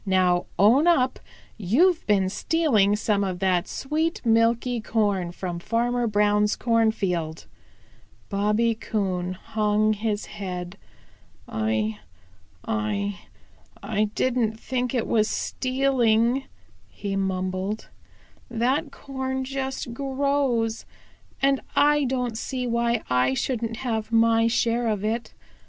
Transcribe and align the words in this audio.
Now 0.03 0.47
own 0.57 0.87
up 0.87 1.19
you've 1.57 2.03
been 2.07 2.27
stealing 2.27 2.95
some 2.95 3.23
of 3.23 3.37
that 3.37 3.67
sweet, 3.67 4.19
milky 4.25 4.81
corn 4.81 5.31
from 5.31 5.59
Farmer 5.59 6.07
Brown's 6.07 6.55
cornfield." 6.55 7.45
Bobby 8.27 8.73
Coon 8.73 9.33
hung 9.33 9.93
his 9.93 10.25
head. 10.25 10.75
"I 11.47 11.99
I 12.65 13.19
I 13.83 14.05
don't 14.15 14.59
think 14.59 14.95
it 14.95 15.05
was 15.05 15.29
stealing," 15.29 16.45
he 16.89 17.15
mumbled. 17.15 17.89
"That 18.49 18.91
corn 18.91 19.43
just 19.45 19.93
grows, 19.93 20.83
and 21.43 21.61
I 21.75 22.05
don't 22.05 22.39
see 22.39 22.65
why 22.65 23.03
I 23.07 23.35
shouldn't 23.35 23.77
have 23.85 24.11
my 24.11 24.47
share 24.47 24.87
of 24.87 25.05
it. 25.05 25.35